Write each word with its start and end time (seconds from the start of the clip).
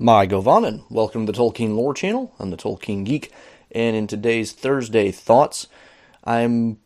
Mae 0.00 0.28
govannen. 0.28 0.84
Welcome 0.90 1.26
to 1.26 1.32
the 1.32 1.36
Tolkien 1.36 1.74
Lore 1.74 1.92
Channel. 1.92 2.32
I'm 2.38 2.50
the 2.50 2.56
Tolkien 2.56 3.04
Geek, 3.04 3.32
and 3.72 3.96
in 3.96 4.06
today's 4.06 4.52
Thursday 4.52 5.10
Thoughts, 5.10 5.66
I'm 6.22 6.78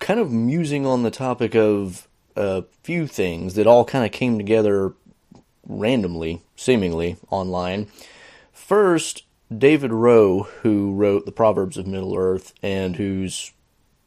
kind 0.00 0.18
of 0.18 0.32
musing 0.32 0.84
on 0.84 1.04
the 1.04 1.12
topic 1.12 1.54
of 1.54 2.08
a 2.34 2.64
few 2.82 3.06
things 3.06 3.54
that 3.54 3.68
all 3.68 3.84
kind 3.84 4.04
of 4.04 4.10
came 4.10 4.36
together 4.36 4.94
randomly, 5.68 6.42
seemingly, 6.56 7.18
online. 7.30 7.86
First, 8.52 9.22
David 9.56 9.92
Rowe, 9.92 10.42
who 10.62 10.94
wrote 10.94 11.24
The 11.24 11.30
Proverbs 11.30 11.76
of 11.76 11.86
Middle 11.86 12.16
Earth 12.16 12.52
and 12.64 12.96
whose 12.96 13.52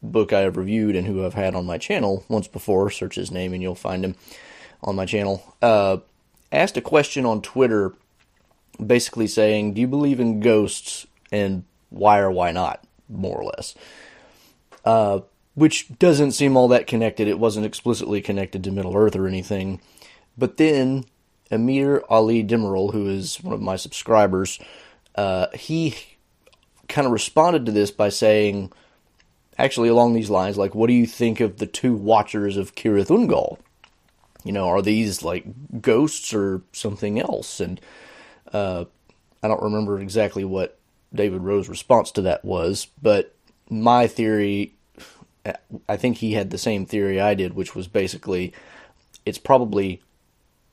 book 0.02 0.34
I 0.34 0.40
have 0.40 0.58
reviewed 0.58 0.96
and 0.96 1.06
who 1.06 1.24
I've 1.24 1.32
had 1.32 1.54
on 1.54 1.64
my 1.64 1.78
channel 1.78 2.26
once 2.28 2.46
before, 2.46 2.90
search 2.90 3.14
his 3.14 3.30
name 3.30 3.54
and 3.54 3.62
you'll 3.62 3.74
find 3.74 4.04
him 4.04 4.16
on 4.82 4.96
my 4.96 5.06
channel, 5.06 5.56
uh, 5.62 5.96
asked 6.52 6.76
a 6.76 6.82
question 6.82 7.24
on 7.24 7.40
Twitter 7.40 7.94
basically 8.86 9.26
saying, 9.26 9.74
Do 9.74 9.80
you 9.80 9.88
believe 9.88 10.20
in 10.20 10.40
ghosts 10.40 11.06
and 11.30 11.64
why 11.90 12.18
or 12.18 12.30
why 12.30 12.52
not, 12.52 12.84
more 13.08 13.36
or 13.36 13.44
less? 13.44 13.74
Uh, 14.84 15.20
which 15.54 15.96
doesn't 15.98 16.32
seem 16.32 16.56
all 16.56 16.68
that 16.68 16.86
connected. 16.86 17.28
It 17.28 17.38
wasn't 17.38 17.66
explicitly 17.66 18.20
connected 18.20 18.64
to 18.64 18.70
Middle 18.70 18.96
Earth 18.96 19.14
or 19.16 19.26
anything. 19.26 19.80
But 20.36 20.56
then 20.56 21.04
Emir 21.50 22.02
Ali 22.08 22.42
Demirel, 22.42 22.92
who 22.92 23.08
is 23.08 23.42
one 23.42 23.52
of 23.52 23.60
my 23.60 23.76
subscribers, 23.76 24.58
uh, 25.14 25.48
he 25.54 25.94
kind 26.88 27.06
of 27.06 27.12
responded 27.12 27.66
to 27.66 27.72
this 27.72 27.90
by 27.90 28.08
saying, 28.08 28.72
actually 29.58 29.88
along 29.88 30.14
these 30.14 30.30
lines, 30.30 30.56
like, 30.56 30.74
what 30.74 30.86
do 30.86 30.94
you 30.94 31.06
think 31.06 31.40
of 31.40 31.58
the 31.58 31.66
two 31.66 31.94
Watchers 31.94 32.56
of 32.56 32.74
Cirith 32.74 33.08
Ungol? 33.08 33.58
You 34.44 34.52
know, 34.52 34.68
are 34.68 34.82
these 34.82 35.22
like 35.22 35.44
ghosts 35.80 36.32
or 36.34 36.62
something 36.72 37.20
else? 37.20 37.60
And 37.60 37.80
uh, 38.52 38.84
I 39.42 39.48
don't 39.48 39.62
remember 39.62 39.98
exactly 39.98 40.44
what 40.44 40.78
David 41.14 41.42
Rowe's 41.42 41.68
response 41.68 42.10
to 42.12 42.22
that 42.22 42.44
was, 42.44 42.86
but 43.00 43.34
my 43.68 44.06
theory, 44.06 44.74
I 45.88 45.96
think 45.96 46.18
he 46.18 46.34
had 46.34 46.50
the 46.50 46.58
same 46.58 46.86
theory 46.86 47.20
I 47.20 47.34
did, 47.34 47.54
which 47.54 47.74
was 47.74 47.88
basically 47.88 48.52
it's 49.24 49.38
probably 49.38 50.02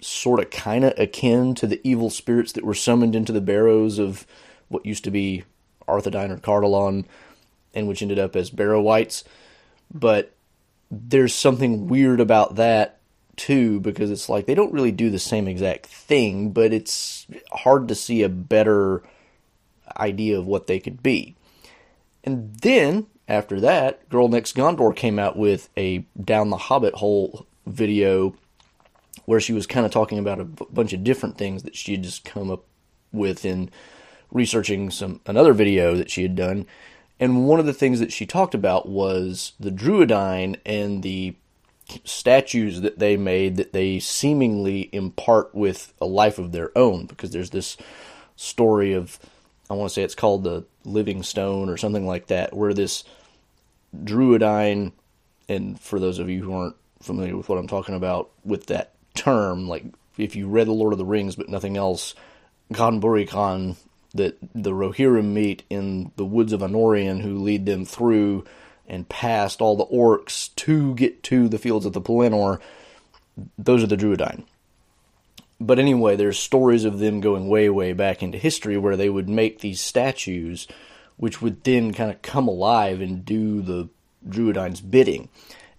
sort 0.02 0.39
of 0.39 0.49
kind 0.49 0.86
of 0.86 0.97
akin 0.97 1.55
to 1.55 1.67
the 1.67 1.81
evil 1.83 2.09
spirits 2.09 2.53
that 2.53 2.63
were 2.63 2.73
summoned 2.73 3.16
into 3.16 3.33
the 3.33 3.41
barrows 3.41 3.99
of 3.99 4.25
what 4.69 4.86
used 4.86 5.03
to 5.03 5.11
be 5.11 5.43
Arthedain 5.88 6.30
or 6.30 6.38
Cardolan, 6.38 7.05
and 7.73 7.88
which 7.88 8.02
ended 8.02 8.19
up 8.19 8.36
as 8.36 8.49
Barrow-wights. 8.49 9.23
But 9.93 10.33
there's 10.89 11.33
something 11.33 11.88
weird 11.88 12.19
about 12.19 12.55
that 12.55 12.98
too 13.39 13.79
because 13.79 14.11
it's 14.11 14.29
like 14.29 14.45
they 14.45 14.53
don't 14.53 14.73
really 14.73 14.91
do 14.91 15.09
the 15.09 15.17
same 15.17 15.47
exact 15.47 15.85
thing, 15.87 16.51
but 16.51 16.73
it's 16.73 17.25
hard 17.51 17.87
to 17.87 17.95
see 17.95 18.21
a 18.21 18.29
better 18.29 19.01
idea 19.97 20.37
of 20.37 20.45
what 20.45 20.67
they 20.67 20.79
could 20.79 21.01
be. 21.01 21.35
And 22.23 22.53
then 22.57 23.07
after 23.27 23.59
that, 23.61 24.07
Girl 24.09 24.27
Next 24.27 24.55
Gondor 24.55 24.95
came 24.95 25.17
out 25.17 25.37
with 25.37 25.69
a 25.77 25.99
down 26.21 26.49
the 26.49 26.57
Hobbit 26.57 26.95
hole 26.95 27.47
video 27.65 28.35
where 29.25 29.39
she 29.39 29.53
was 29.53 29.65
kind 29.65 29.85
of 29.85 29.91
talking 29.91 30.19
about 30.19 30.39
a 30.39 30.45
b- 30.45 30.65
bunch 30.69 30.91
of 30.91 31.03
different 31.03 31.37
things 31.37 31.63
that 31.63 31.75
she 31.75 31.93
had 31.93 32.03
just 32.03 32.25
come 32.25 32.51
up 32.51 32.65
with 33.13 33.45
in 33.45 33.69
researching 34.31 34.89
some 34.91 35.21
another 35.25 35.53
video 35.53 35.95
that 35.95 36.11
she 36.11 36.23
had 36.23 36.35
done. 36.35 36.65
And 37.19 37.47
one 37.47 37.59
of 37.59 37.65
the 37.65 37.73
things 37.73 37.99
that 37.99 38.11
she 38.11 38.25
talked 38.25 38.53
about 38.53 38.89
was 38.89 39.53
the 39.59 39.71
Druedain 39.71 40.57
and 40.65 41.03
the 41.03 41.35
statues 42.03 42.81
that 42.81 42.99
they 42.99 43.17
made 43.17 43.57
that 43.57 43.73
they 43.73 43.99
seemingly 43.99 44.89
impart 44.91 45.53
with 45.53 45.93
a 46.01 46.05
life 46.05 46.39
of 46.39 46.51
their 46.51 46.75
own 46.77 47.05
because 47.05 47.31
there's 47.31 47.49
this 47.49 47.77
story 48.35 48.93
of 48.93 49.19
I 49.69 49.75
want 49.75 49.89
to 49.89 49.93
say 49.93 50.03
it's 50.03 50.15
called 50.15 50.43
the 50.43 50.65
Living 50.83 51.23
Stone 51.23 51.69
or 51.69 51.77
something 51.77 52.07
like 52.07 52.27
that 52.27 52.55
where 52.55 52.73
this 52.73 53.03
Druedain 53.95 54.91
and 55.47 55.80
for 55.80 55.99
those 55.99 56.19
of 56.19 56.30
you 56.30 56.43
who 56.43 56.53
aren't 56.53 56.75
familiar 57.02 57.36
with 57.36 57.49
what 57.49 57.58
I'm 57.58 57.67
talking 57.67 57.95
about 57.95 58.30
with 58.43 58.67
that 58.67 58.93
term 59.14 59.67
like 59.67 59.83
if 60.17 60.35
you 60.35 60.47
read 60.47 60.67
the 60.67 60.73
Lord 60.73 60.93
of 60.93 60.99
the 60.99 61.05
Rings 61.05 61.35
but 61.35 61.49
nothing 61.49 61.77
else 61.77 62.15
Ghân-buri-Ghân 62.73 63.75
that 64.14 64.37
the 64.55 64.71
Rohirrim 64.71 65.33
meet 65.33 65.64
in 65.69 66.11
the 66.15 66.25
woods 66.25 66.53
of 66.53 66.61
Anórien 66.61 67.21
who 67.21 67.37
lead 67.37 67.65
them 67.65 67.85
through 67.85 68.45
and 68.89 69.08
past 69.10 69.61
all 69.61 69.76
the 69.76 69.86
orcs 69.86 70.54
to 70.55 70.95
get 70.95 71.23
to 71.23 71.48
the 71.48 71.58
fields 71.58 71.86
of 71.86 71.94
the 71.94 72.02
Pelennor, 72.02 72.60
those 73.58 73.83
are 73.83 73.88
the 73.88 73.98
Druedain. 73.98 74.44
But 75.61 75.80
anyway, 75.80 76.16
there's 76.16 76.39
stories 76.39 76.86
of 76.86 77.00
them 77.00 77.20
going 77.20 77.50
way, 77.50 77.70
way 77.70 77.94
back 77.94 78.23
into 78.23 78.38
history 78.38 78.77
where 78.77 78.95
they 78.95 79.10
would 79.10 79.27
make 79.27 79.60
these 79.60 79.82
statues, 79.82 80.67
which 81.17 81.42
would 81.42 81.64
then 81.64 81.94
kind 81.94 82.10
of 82.10 82.22
come 82.22 82.48
alive 82.48 83.02
and 83.02 83.26
do 83.26 83.61
the 83.61 83.89
Druedain's 84.27 84.82
bidding. 84.82 85.30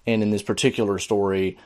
And 0.06 0.22
in 0.22 0.30
this 0.30 0.42
particular 0.42 0.98
story, 0.98 1.58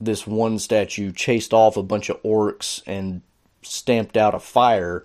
this 0.00 0.26
one 0.26 0.58
statue 0.58 1.12
chased 1.12 1.52
off 1.52 1.76
a 1.76 1.82
bunch 1.82 2.08
of 2.08 2.22
orcs 2.22 2.82
and 2.86 3.22
stamped 3.62 4.16
out 4.16 4.34
a 4.34 4.40
fire. 4.40 5.04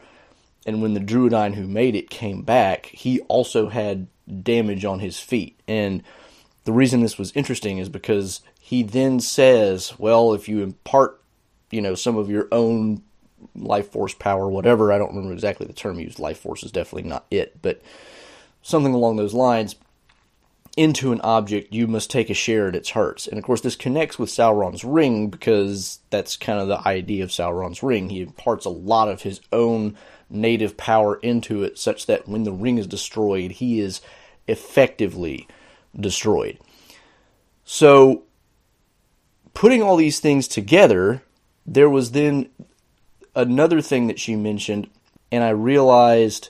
And 0.66 0.82
when 0.82 0.96
the 0.96 1.00
Druedain 1.00 1.54
who 1.54 1.68
made 1.68 1.96
it 1.96 2.10
came 2.10 2.42
back, 2.42 2.88
he 2.88 3.20
also 3.22 3.70
had 3.70 4.08
damage 4.42 4.86
on 4.86 5.00
his 5.00 5.20
feet. 5.20 5.60
And 5.68 6.04
the 6.64 6.74
reason 6.74 7.02
this 7.02 7.18
was 7.18 7.32
interesting 7.34 7.78
is 7.78 7.90
because 7.90 8.42
he 8.60 8.84
then 8.84 9.20
says, 9.20 9.94
well, 9.98 10.34
if 10.34 10.50
you 10.50 10.64
impart, 10.64 11.22
you 11.72 11.82
know, 11.82 11.96
some 11.96 12.18
of 12.18 12.30
your 12.30 12.48
own 12.52 13.04
life 13.56 13.92
force 13.92 14.14
power, 14.14 14.48
whatever, 14.48 14.92
I 14.92 14.98
don't 14.98 15.10
remember 15.14 15.34
exactly 15.34 15.68
the 15.68 15.74
term 15.74 16.00
used. 16.00 16.20
Life 16.20 16.40
force 16.40 16.64
is 16.64 16.72
definitely 16.72 17.10
not 17.10 17.26
it, 17.30 17.62
but 17.62 17.82
something 18.62 18.94
along 18.94 19.18
those 19.18 19.34
lines 19.34 19.76
into 20.78 21.12
an 21.12 21.22
object, 21.22 21.74
you 21.74 21.88
must 21.88 22.10
take 22.10 22.30
a 22.30 22.34
share 22.34 22.68
in 22.68 22.76
its 22.76 22.90
hurts. 22.90 23.28
And 23.28 23.38
of 23.38 23.44
course, 23.44 23.62
this 23.62 23.76
connects 23.76 24.20
with 24.20 24.30
Sauron's 24.30 24.84
ring 24.84 25.30
because 25.30 26.00
that's 26.10 26.36
kind 26.36 26.60
of 26.60 26.68
the 26.68 26.86
idea 26.88 27.24
of 27.24 27.30
Sauron's 27.30 27.82
ring. 27.82 28.10
He 28.10 28.22
imparts 28.22 28.66
a 28.66 28.70
lot 28.70 29.08
of 29.08 29.22
his 29.22 29.40
own 29.52 29.96
native 30.30 30.76
power 30.76 31.16
into 31.18 31.64
it, 31.64 31.78
such 31.78 32.08
that 32.08 32.28
when 32.28 32.44
the 32.44 32.52
ring 32.52 32.78
is 32.78 32.88
destroyed, 32.88 33.52
he 33.52 33.80
is 33.80 34.02
effectively 34.48 35.48
destroyed. 35.98 36.60
So, 37.64 38.24
putting 39.54 39.82
all 39.82 39.96
these 39.96 40.20
things 40.20 40.48
together, 40.48 41.24
there 41.66 41.90
was 41.90 42.12
then 42.12 42.50
another 43.36 43.82
thing 43.82 44.08
that 44.08 44.20
she 44.20 44.36
mentioned, 44.36 44.90
and 45.32 45.44
I 45.44 45.50
realized 45.50 46.50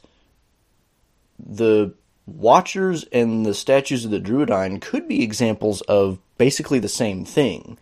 the 1.38 1.94
Watchers 2.26 3.06
and 3.12 3.46
the 3.46 3.54
statues 3.54 4.06
of 4.06 4.12
the 4.12 4.20
Druedain 4.20 4.82
could 4.82 5.08
be 5.08 5.24
examples 5.24 5.82
of 5.82 6.20
basically 6.38 6.80
the 6.80 6.90
same 6.90 7.26
thing. 7.26 7.78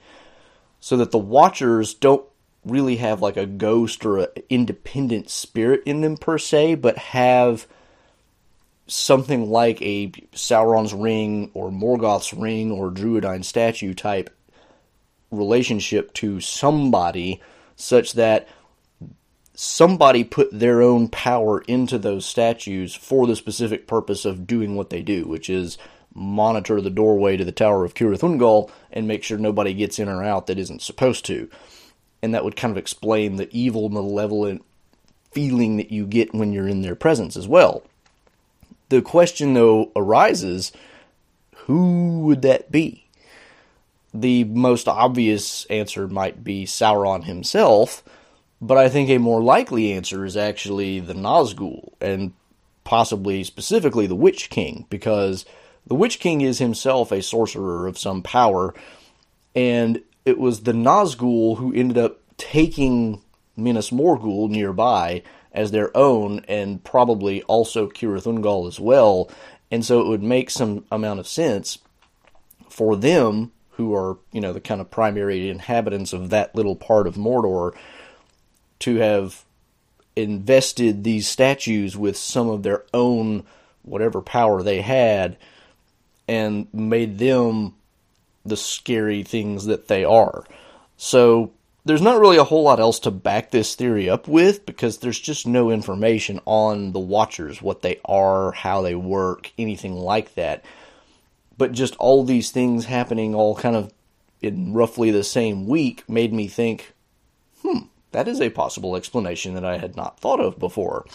So 0.79 0.97
that 0.97 1.11
the 1.11 1.17
Watchers 1.17 1.93
don't 1.93 2.25
really 2.65 2.97
have 2.97 3.21
like 3.21 3.37
a 3.37 3.45
ghost 3.45 4.05
or 4.05 4.19
an 4.19 4.27
independent 4.49 5.29
spirit 5.29 5.81
in 5.85 6.01
them 6.01 6.17
per 6.17 6.37
se, 6.37 6.75
but 6.75 6.97
have 6.97 7.67
something 8.87 9.49
like 9.49 9.81
a 9.81 10.09
Sauron's 10.33 10.93
ring 10.93 11.51
or 11.53 11.71
Morgoth's 11.71 12.33
ring 12.33 12.71
or 12.71 12.91
Druedain 12.91 13.45
statue 13.45 13.93
type 13.93 14.29
relationship 15.31 16.13
to 16.13 16.39
somebody 16.39 17.41
such 17.75 18.13
that 18.13 18.47
somebody 19.55 20.23
put 20.23 20.49
their 20.51 20.81
own 20.81 21.07
power 21.07 21.61
into 21.61 21.97
those 21.97 22.25
statues 22.25 22.95
for 22.95 23.27
the 23.27 23.35
specific 23.35 23.87
purpose 23.87 24.25
of 24.25 24.47
doing 24.47 24.75
what 24.75 24.89
they 24.89 25.01
do, 25.01 25.25
which 25.25 25.49
is 25.49 25.77
monitor 26.13 26.79
the 26.81 26.89
doorway 26.89 27.37
to 27.37 27.45
the 27.45 27.51
Tower 27.51 27.85
of 27.85 27.93
Cirith 27.93 28.71
and 28.91 29.07
make 29.07 29.23
sure 29.23 29.37
nobody 29.37 29.73
gets 29.73 29.99
in 29.99 30.07
or 30.07 30.23
out 30.23 30.47
that 30.47 30.59
isn't 30.59 30.81
supposed 30.81 31.25
to 31.25 31.49
and 32.23 32.33
that 32.33 32.45
would 32.45 32.55
kind 32.55 32.71
of 32.71 32.77
explain 32.77 33.35
the 33.35 33.49
evil, 33.51 33.89
malevolent 33.89 34.63
feeling 35.33 35.75
that 35.75 35.91
you 35.91 36.07
get 36.07 36.33
when 36.33 36.53
you're 36.53 36.69
in 36.69 36.81
their 36.81 36.95
presence 36.95 37.35
as 37.35 37.49
well. 37.49 37.83
The 38.87 39.01
question, 39.01 39.53
though, 39.53 39.91
arises 39.93 40.71
who 41.65 42.21
would 42.21 42.41
that 42.43 42.71
be? 42.71 43.05
The 44.13 44.45
most 44.45 44.87
obvious 44.87 45.65
answer 45.65 46.07
might 46.07 46.45
be 46.45 46.65
Sauron 46.65 47.25
himself, 47.25 48.03
but 48.63 48.77
I 48.77 48.87
think 48.87 49.09
a 49.09 49.17
more 49.17 49.43
likely 49.43 49.91
answer 49.91 50.23
is 50.23 50.37
actually 50.37 51.01
the 51.01 51.13
Nazgul, 51.13 51.91
and 51.99 52.31
possibly 52.85 53.43
specifically 53.43 54.07
the 54.07 54.15
Witch 54.15 54.49
King, 54.49 54.85
because 54.89 55.45
the 55.85 55.95
Witch 55.95 56.19
King 56.19 56.39
is 56.39 56.59
himself 56.59 57.11
a 57.11 57.21
sorcerer 57.21 57.87
of 57.87 57.97
some 57.97 58.21
power, 58.21 58.73
and 59.53 60.01
it 60.23 60.39
was 60.39 60.61
the 60.61 60.71
Nazgul 60.71 61.57
who 61.57 61.73
ended 61.73 61.97
up 61.97 62.19
taking 62.37 63.21
Minas 63.57 63.89
Morgul 63.89 64.49
nearby 64.49 65.23
as 65.51 65.71
their 65.71 65.95
own, 65.95 66.45
and 66.47 66.81
probably 66.85 67.43
also 67.43 67.89
Cirith 67.89 68.23
Ungol 68.23 68.65
as 68.67 68.79
well. 68.79 69.29
And 69.69 69.83
so 69.83 69.99
it 69.99 70.07
would 70.07 70.23
make 70.23 70.49
some 70.49 70.85
amount 70.89 71.19
of 71.19 71.27
sense 71.27 71.79
for 72.69 72.95
them, 72.95 73.51
who 73.71 73.93
are 73.93 74.17
you 74.31 74.39
know 74.39 74.53
the 74.53 74.61
kind 74.61 74.79
of 74.79 74.89
primary 74.89 75.49
inhabitants 75.49 76.13
of 76.13 76.29
that 76.29 76.55
little 76.55 76.75
part 76.75 77.07
of 77.07 77.15
Mordor, 77.15 77.73
to 78.83 78.95
have 78.97 79.45
invested 80.15 81.03
these 81.03 81.27
statues 81.27 81.97
with 81.97 82.17
some 82.17 82.49
of 82.49 82.63
their 82.63 82.83
own 82.93 83.43
whatever 83.81 84.21
power 84.21 84.61
they 84.61 84.81
had 84.81 85.37
and 86.27 86.67
made 86.73 87.17
them 87.17 87.73
the 88.45 88.57
scary 88.57 89.23
things 89.23 89.65
that 89.65 89.87
they 89.87 90.03
are. 90.03 90.43
So 90.97 91.51
there's 91.85 92.01
not 92.01 92.19
really 92.19 92.37
a 92.37 92.43
whole 92.43 92.63
lot 92.63 92.79
else 92.79 92.99
to 92.99 93.11
back 93.11 93.51
this 93.51 93.75
theory 93.75 94.09
up 94.09 94.27
with 94.27 94.65
because 94.65 94.97
there's 94.97 95.19
just 95.19 95.47
no 95.47 95.69
information 95.69 96.39
on 96.45 96.91
the 96.91 96.99
Watchers, 96.99 97.61
what 97.61 97.81
they 97.81 97.99
are, 98.05 98.51
how 98.51 98.81
they 98.81 98.95
work, 98.95 99.51
anything 99.57 99.95
like 99.95 100.35
that. 100.35 100.63
But 101.57 101.71
just 101.71 101.95
all 101.95 102.23
these 102.23 102.51
things 102.51 102.85
happening 102.85 103.33
all 103.33 103.55
kind 103.55 103.75
of 103.75 103.93
in 104.41 104.73
roughly 104.73 105.11
the 105.11 105.23
same 105.23 105.67
week 105.67 106.07
made 106.09 106.33
me 106.33 106.47
think, 106.47 106.93
hmm, 107.61 107.83
that 108.13 108.27
is 108.27 108.41
a 108.41 108.49
possible 108.49 108.95
explanation 108.95 109.53
that 109.55 109.65
I 109.65 109.77
had 109.77 109.95
not 109.95 110.19
thought 110.19 110.39
of 110.39 110.57
before. 110.57 111.05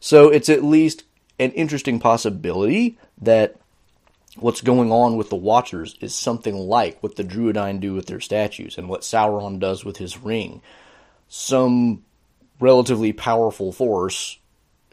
So 0.00 0.28
it's 0.28 0.48
at 0.48 0.64
least 0.64 1.04
an 1.38 1.52
interesting 1.52 1.98
possibility 1.98 2.98
that 3.20 3.56
what's 4.36 4.60
going 4.60 4.92
on 4.92 5.16
with 5.16 5.30
the 5.30 5.36
Watchers 5.36 5.96
is 6.00 6.14
something 6.14 6.54
like 6.54 7.02
what 7.02 7.16
the 7.16 7.24
Druedain 7.24 7.80
do 7.80 7.94
with 7.94 8.06
their 8.06 8.20
statues 8.20 8.78
and 8.78 8.88
what 8.88 9.02
Sauron 9.02 9.58
does 9.58 9.84
with 9.84 9.96
his 9.96 10.18
ring. 10.18 10.62
Some 11.28 12.04
relatively 12.58 13.12
powerful 13.12 13.72
force, 13.72 14.38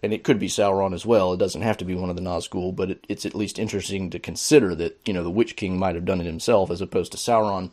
and 0.02 0.14
it 0.14 0.24
could 0.24 0.40
be 0.40 0.48
Sauron 0.48 0.94
as 0.94 1.06
well. 1.06 1.34
It 1.34 1.38
doesn't 1.40 1.62
have 1.62 1.78
to 1.78 1.86
be 1.86 1.96
one 1.96 2.10
of 2.10 2.16
the 2.16 2.22
Nazgul, 2.22 2.76
but 2.76 2.92
it, 2.92 3.06
it's 3.10 3.26
at 3.26 3.36
least 3.36 3.60
interesting 3.60 4.10
to 4.12 4.20
consider 4.20 4.74
that 4.76 5.00
you 5.06 5.14
know 5.14 5.24
the 5.24 5.30
Witch 5.30 5.56
King 5.56 5.78
might 5.78 5.96
have 5.96 6.06
done 6.06 6.22
it 6.22 6.26
himself 6.26 6.72
as 6.72 6.82
opposed 6.82 7.12
to 7.12 7.18
Sauron. 7.18 7.72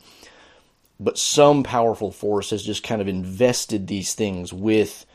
But 0.99 1.17
some 1.17 1.63
powerful 1.63 2.11
force 2.11 2.51
has 2.51 2.63
just 2.63 2.83
kind 2.83 3.01
of 3.01 3.07
invested 3.07 3.87
these 3.87 4.13
things 4.13 4.53
with 4.53 5.05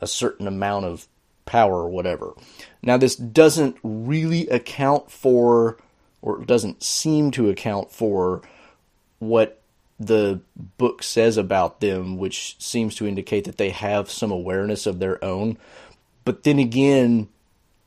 a 0.00 0.06
certain 0.06 0.46
amount 0.46 0.86
of 0.86 1.06
power 1.44 1.82
or 1.82 1.88
whatever. 1.88 2.34
Now, 2.82 2.96
this 2.96 3.16
doesn't 3.16 3.76
really 3.82 4.48
account 4.48 5.10
for 5.10 5.78
or 6.22 6.44
doesn't 6.44 6.82
seem 6.82 7.30
to 7.32 7.50
account 7.50 7.90
for 7.90 8.42
what 9.18 9.60
the 10.00 10.40
book 10.76 11.02
says 11.02 11.36
about 11.36 11.80
them, 11.80 12.18
which 12.18 12.56
seems 12.58 12.94
to 12.96 13.06
indicate 13.06 13.44
that 13.44 13.58
they 13.58 13.70
have 13.70 14.10
some 14.10 14.30
awareness 14.30 14.86
of 14.86 14.98
their 14.98 15.22
own. 15.24 15.58
But 16.24 16.44
then 16.44 16.58
again, 16.58 17.28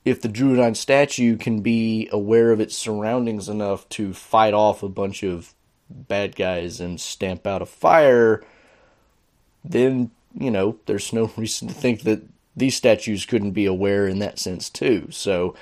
if 0.03 0.21
the 0.21 0.29
Druedain 0.29 0.75
statue 0.75 1.38
can 1.38 1.61
be 1.61 2.09
aware 2.11 2.51
of 2.51 2.59
its 2.59 2.77
surroundings 2.77 3.47
enough 3.47 3.88
to 3.89 4.13
fight 4.13 4.53
off 4.53 4.83
a 4.83 4.89
bunch 4.89 5.23
of 5.23 5.53
bad 6.07 6.35
guys 6.35 6.79
and 6.79 6.99
stamp 6.99 7.45
out 7.45 7.61
a 7.61 7.65
fire, 7.65 8.43
then, 9.63 10.11
you 10.38 10.51
know, 10.51 10.77
there's 10.85 11.13
no 11.13 11.31
reason 11.38 11.67
to 11.67 11.73
think 11.73 12.01
that 12.03 12.21
these 12.55 12.75
statues 12.75 13.25
couldn't 13.25 13.51
be 13.51 13.65
aware 13.65 14.07
in 14.07 14.19
that 14.19 14.39
sense 14.39 14.69
too. 14.69 15.07
So 15.09 15.55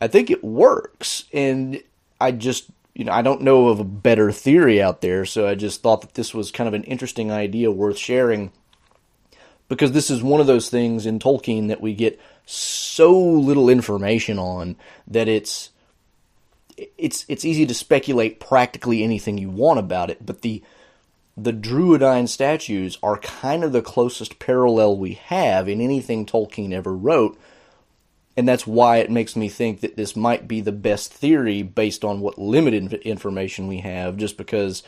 I 0.00 0.08
think 0.08 0.30
it 0.30 0.42
works. 0.42 1.24
And 1.32 1.82
I 2.20 2.32
just, 2.32 2.70
you 2.94 3.04
know, 3.04 3.12
I 3.12 3.22
don't 3.22 3.42
know 3.42 3.68
of 3.68 3.80
a 3.80 3.84
better 3.84 4.32
theory 4.32 4.82
out 4.82 5.00
there. 5.00 5.24
So 5.24 5.46
I 5.46 5.54
just 5.54 5.82
thought 5.82 6.00
that 6.00 6.14
this 6.14 6.34
was 6.34 6.50
kind 6.50 6.68
of 6.68 6.74
an 6.74 6.84
interesting 6.84 7.30
idea 7.30 7.70
worth 7.70 7.98
sharing 7.98 8.52
because 9.68 9.92
this 9.92 10.10
is 10.10 10.22
one 10.22 10.40
of 10.40 10.46
those 10.46 10.68
things 10.68 11.06
in 11.06 11.18
Tolkien 11.18 11.68
that 11.68 11.80
we 11.80 11.94
get 11.94 12.20
so 12.44 13.16
little 13.16 13.70
information 13.70 14.38
on 14.38 14.76
that 15.06 15.28
it's 15.28 15.70
it's 16.98 17.24
it's 17.28 17.44
easy 17.44 17.66
to 17.66 17.74
speculate 17.74 18.40
practically 18.40 19.02
anything 19.02 19.38
you 19.38 19.50
want 19.50 19.78
about 19.78 20.10
it, 20.10 20.24
but 20.24 20.42
the 20.42 20.62
the 21.36 21.52
Druedain 21.52 22.28
statues 22.28 22.98
are 23.02 23.16
kind 23.18 23.64
of 23.64 23.72
the 23.72 23.82
closest 23.82 24.38
parallel 24.38 24.98
we 24.98 25.14
have 25.14 25.68
in 25.68 25.80
anything 25.80 26.26
Tolkien 26.26 26.72
ever 26.72 26.94
wrote 26.94 27.38
and 28.36 28.48
that's 28.48 28.66
why 28.66 28.98
it 28.98 29.10
makes 29.10 29.36
me 29.36 29.48
think 29.48 29.80
that 29.80 29.96
this 29.96 30.16
might 30.16 30.48
be 30.48 30.60
the 30.60 30.72
best 30.72 31.12
theory 31.12 31.62
based 31.62 32.04
on 32.04 32.20
what 32.20 32.38
limited 32.38 32.94
information 32.94 33.68
we 33.68 33.78
have, 33.78 34.16
just 34.16 34.38
because 34.38 34.82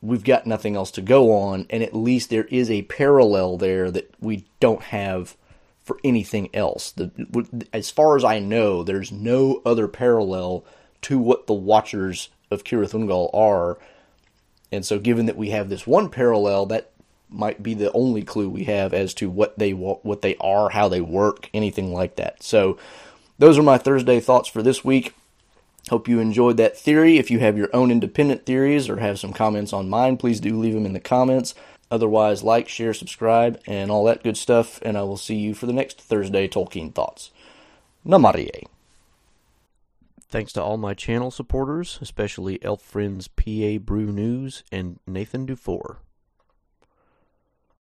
we've 0.00 0.22
got 0.22 0.46
nothing 0.46 0.76
else 0.76 0.92
to 0.92 1.02
go 1.02 1.32
on, 1.32 1.66
and 1.70 1.82
at 1.82 1.94
least 1.94 2.30
there 2.30 2.44
is 2.44 2.70
a 2.70 2.82
parallel 2.82 3.56
there 3.56 3.90
that 3.90 4.14
we 4.20 4.44
don't 4.60 4.82
have 4.82 5.36
for 5.82 5.98
anything 6.04 6.54
else. 6.54 6.92
The, 6.92 7.66
as 7.72 7.90
far 7.90 8.16
as 8.16 8.22
I 8.22 8.38
know, 8.38 8.84
there's 8.84 9.10
no 9.10 9.60
other 9.66 9.88
parallel 9.88 10.64
to 11.02 11.18
what 11.18 11.46
the 11.46 11.54
Watchers 11.54 12.28
of 12.50 12.64
Cirith 12.64 12.92
Ungol 12.92 13.30
are. 13.34 13.78
And 14.70 14.84
so, 14.84 14.98
given 14.98 15.26
that 15.26 15.36
we 15.36 15.50
have 15.50 15.68
this 15.68 15.86
one 15.86 16.10
parallel, 16.10 16.66
that 16.66 16.90
might 17.30 17.62
be 17.62 17.74
the 17.74 17.92
only 17.92 18.22
clue 18.22 18.48
we 18.48 18.64
have 18.64 18.94
as 18.94 19.14
to 19.14 19.28
what 19.28 19.58
they 19.58 19.72
what 19.72 20.22
they 20.22 20.36
are, 20.36 20.70
how 20.70 20.88
they 20.88 21.00
work, 21.00 21.50
anything 21.52 21.92
like 21.92 22.16
that. 22.16 22.42
So 22.42 22.78
those 23.38 23.58
are 23.58 23.62
my 23.62 23.78
Thursday 23.78 24.20
thoughts 24.20 24.48
for 24.48 24.62
this 24.62 24.84
week. 24.84 25.14
Hope 25.90 26.08
you 26.08 26.20
enjoyed 26.20 26.58
that 26.58 26.76
theory. 26.76 27.18
If 27.18 27.30
you 27.30 27.38
have 27.38 27.56
your 27.56 27.70
own 27.72 27.90
independent 27.90 28.44
theories 28.44 28.88
or 28.88 28.98
have 28.98 29.18
some 29.18 29.32
comments 29.32 29.72
on 29.72 29.88
mine, 29.88 30.16
please 30.16 30.40
do 30.40 30.58
leave 30.58 30.74
them 30.74 30.84
in 30.84 30.92
the 30.92 31.00
comments. 31.00 31.54
Otherwise, 31.90 32.42
like, 32.42 32.68
share, 32.68 32.92
subscribe, 32.92 33.58
and 33.66 33.90
all 33.90 34.04
that 34.04 34.22
good 34.22 34.36
stuff. 34.36 34.80
And 34.82 34.98
I 34.98 35.02
will 35.02 35.16
see 35.16 35.36
you 35.36 35.54
for 35.54 35.64
the 35.64 35.72
next 35.72 35.98
Thursday 35.98 36.46
Tolkien 36.46 36.94
Thoughts. 36.94 37.30
Namarie. 38.06 38.66
Thanks 40.30 40.52
to 40.52 40.62
all 40.62 40.76
my 40.76 40.92
channel 40.92 41.30
supporters, 41.30 41.98
especially 42.02 42.62
Elf 42.62 42.82
Friends 42.82 43.28
PA 43.28 43.78
Brew 43.78 44.12
News 44.12 44.62
and 44.70 45.00
Nathan 45.06 45.46
Dufour. 45.46 46.00